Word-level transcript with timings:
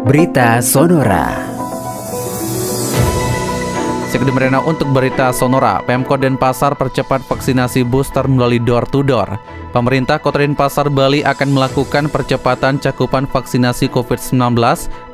Berita 0.00 0.64
Sonora. 0.64 1.28
Sekde 4.08 4.32
Merena 4.32 4.64
untuk 4.64 4.88
berita 4.96 5.28
Sonora, 5.28 5.84
Pemkot 5.84 6.24
Denpasar 6.24 6.72
percepat 6.72 7.20
vaksinasi 7.28 7.84
booster 7.84 8.24
melalui 8.24 8.56
door 8.56 8.88
to 8.88 9.04
door. 9.04 9.36
Pemerintah 9.76 10.16
Kota 10.16 10.40
Denpasar 10.40 10.88
Bali 10.88 11.20
akan 11.20 11.52
melakukan 11.52 12.08
percepatan 12.08 12.80
cakupan 12.80 13.28
vaksinasi 13.28 13.92
COVID-19 13.92 14.56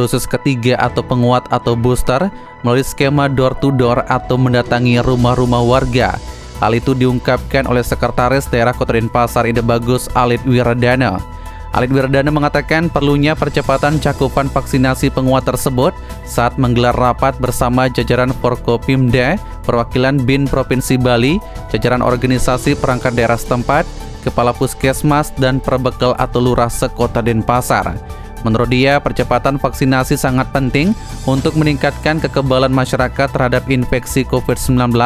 dosis 0.00 0.24
ketiga 0.24 0.80
atau 0.80 1.04
penguat 1.04 1.44
atau 1.52 1.76
booster 1.76 2.32
melalui 2.64 2.80
skema 2.80 3.28
door 3.28 3.52
to 3.60 3.68
door 3.68 4.00
atau 4.08 4.40
mendatangi 4.40 5.04
rumah-rumah 5.04 5.60
warga. 5.60 6.16
Hal 6.56 6.72
itu 6.72 6.96
diungkapkan 6.96 7.68
oleh 7.68 7.84
Sekretaris 7.84 8.48
Daerah 8.48 8.72
Kota 8.72 8.96
Denpasar 8.96 9.44
Ide 9.44 9.60
Bagus 9.60 10.08
Alit 10.16 10.40
Wiradana. 10.48 11.39
Alit 11.70 11.94
Wiradana 11.94 12.34
mengatakan 12.34 12.90
perlunya 12.90 13.38
percepatan 13.38 14.02
cakupan 14.02 14.50
vaksinasi 14.50 15.14
penguat 15.14 15.46
tersebut 15.46 15.94
saat 16.26 16.58
menggelar 16.58 16.98
rapat 16.98 17.38
bersama 17.38 17.86
jajaran 17.86 18.34
Forkopimda, 18.42 19.38
perwakilan 19.62 20.18
BIN 20.18 20.50
Provinsi 20.50 20.98
Bali, 20.98 21.38
jajaran 21.70 22.02
organisasi 22.02 22.74
perangkat 22.74 23.14
daerah 23.14 23.38
setempat, 23.38 23.86
kepala 24.26 24.50
puskesmas, 24.50 25.30
dan 25.38 25.62
perbekal 25.62 26.18
atau 26.18 26.42
lurah 26.42 26.66
sekota 26.66 27.22
Denpasar. 27.22 27.94
Menurut 28.40 28.72
dia, 28.72 28.96
percepatan 28.98 29.60
vaksinasi 29.60 30.16
sangat 30.16 30.48
penting 30.50 30.96
untuk 31.28 31.54
meningkatkan 31.60 32.18
kekebalan 32.18 32.72
masyarakat 32.72 33.28
terhadap 33.30 33.68
infeksi 33.68 34.24
COVID-19, 34.26 34.96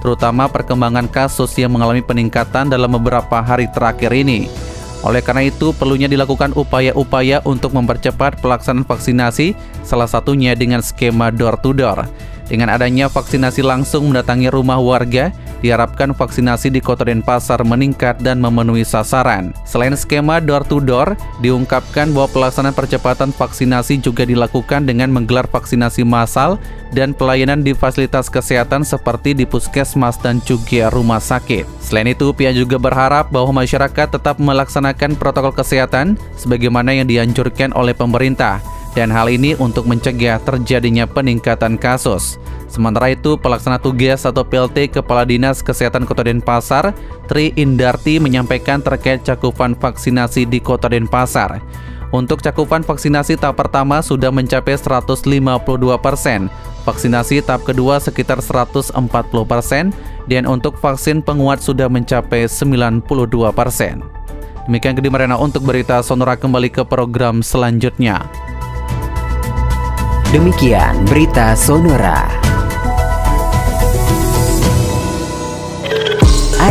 terutama 0.00 0.46
perkembangan 0.46 1.10
kasus 1.10 1.50
yang 1.58 1.74
mengalami 1.74 2.00
peningkatan 2.00 2.70
dalam 2.70 2.94
beberapa 2.94 3.42
hari 3.42 3.66
terakhir 3.74 4.14
ini. 4.14 4.65
Oleh 5.06 5.22
karena 5.22 5.46
itu, 5.46 5.70
perlunya 5.70 6.10
dilakukan 6.10 6.50
upaya-upaya 6.58 7.38
untuk 7.46 7.70
mempercepat 7.78 8.42
pelaksanaan 8.42 8.82
vaksinasi, 8.82 9.54
salah 9.86 10.10
satunya 10.10 10.58
dengan 10.58 10.82
skema 10.82 11.30
door-to-door. 11.30 12.10
Dengan 12.50 12.74
adanya 12.74 13.06
vaksinasi 13.06 13.62
langsung 13.62 14.10
mendatangi 14.10 14.50
rumah 14.50 14.82
warga, 14.82 15.30
diharapkan 15.60 16.12
vaksinasi 16.12 16.72
di 16.72 16.80
Kota 16.80 17.06
Denpasar 17.06 17.62
meningkat 17.62 18.20
dan 18.20 18.42
memenuhi 18.42 18.82
sasaran. 18.84 19.54
Selain 19.68 19.94
skema 19.96 20.40
door-to-door, 20.42 21.16
diungkapkan 21.40 22.12
bahwa 22.12 22.28
pelaksanaan 22.32 22.76
percepatan 22.76 23.30
vaksinasi 23.32 24.00
juga 24.00 24.24
dilakukan 24.26 24.84
dengan 24.84 25.12
menggelar 25.12 25.48
vaksinasi 25.48 26.04
massal 26.04 26.56
dan 26.94 27.16
pelayanan 27.16 27.64
di 27.64 27.72
fasilitas 27.72 28.28
kesehatan 28.30 28.86
seperti 28.86 29.34
di 29.34 29.44
puskesmas 29.44 30.20
dan 30.20 30.38
juga 30.44 30.92
rumah 30.92 31.20
sakit. 31.22 31.66
Selain 31.80 32.10
itu, 32.10 32.30
pihak 32.32 32.54
juga 32.56 32.76
berharap 32.78 33.28
bahwa 33.32 33.62
masyarakat 33.62 34.12
tetap 34.12 34.36
melaksanakan 34.38 35.18
protokol 35.18 35.54
kesehatan 35.54 36.16
sebagaimana 36.38 36.94
yang 36.96 37.08
dianjurkan 37.08 37.74
oleh 37.74 37.92
pemerintah 37.92 38.62
dan 38.96 39.12
hal 39.12 39.28
ini 39.28 39.52
untuk 39.60 39.84
mencegah 39.84 40.40
terjadinya 40.40 41.04
peningkatan 41.04 41.76
kasus. 41.76 42.40
Sementara 42.66 43.14
itu, 43.14 43.38
pelaksana 43.38 43.78
tugas 43.78 44.26
atau 44.26 44.42
PLT 44.42 44.90
Kepala 44.90 45.22
Dinas 45.22 45.62
Kesehatan 45.62 46.02
Kota 46.02 46.26
Denpasar, 46.26 46.90
Tri 47.30 47.54
Indarti 47.54 48.18
menyampaikan 48.18 48.82
terkait 48.82 49.22
cakupan 49.22 49.78
vaksinasi 49.78 50.44
di 50.50 50.58
Kota 50.58 50.90
Denpasar. 50.90 51.62
Untuk 52.14 52.38
cakupan 52.38 52.86
vaksinasi 52.86 53.34
tahap 53.34 53.58
pertama 53.58 53.98
sudah 53.98 54.30
mencapai 54.30 54.78
152 54.78 55.98
persen, 55.98 56.46
vaksinasi 56.86 57.42
tahap 57.42 57.66
kedua 57.66 57.98
sekitar 57.98 58.38
140 58.38 58.94
persen, 59.42 59.90
dan 60.30 60.46
untuk 60.46 60.78
vaksin 60.78 61.22
penguat 61.22 61.58
sudah 61.62 61.90
mencapai 61.90 62.46
92 62.46 63.02
persen. 63.50 64.02
Demikian 64.66 64.98
Gedi 64.98 65.10
Marena 65.10 65.38
untuk 65.38 65.62
berita 65.62 66.02
Sonora 66.02 66.34
kembali 66.34 66.70
ke 66.70 66.82
program 66.82 67.42
selanjutnya. 67.42 68.26
Demikian 70.34 71.06
berita 71.06 71.54
Sonora. 71.54 72.45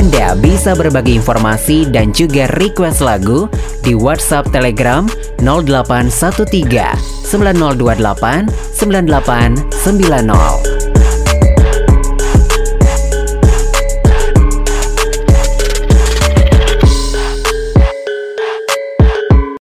Anda 0.05 0.38
bisa 0.38 0.77
berbagi 0.77 1.17
informasi 1.17 1.89
dan 1.89 2.13
juga 2.13 2.45
request 2.61 3.01
lagu 3.01 3.49
di 3.81 3.97
WhatsApp 3.97 4.53
Telegram 4.53 5.01
0813 5.41 7.25
9028 7.25 8.45
9890. 8.77 10.75